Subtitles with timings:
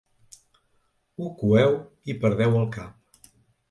[1.21, 1.79] Ho coeu
[2.15, 3.33] i perdeu el cap.